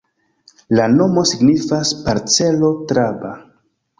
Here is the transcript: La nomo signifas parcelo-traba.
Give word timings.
La 0.79 0.85
nomo 0.93 1.25
signifas 1.33 1.91
parcelo-traba. 2.07 3.35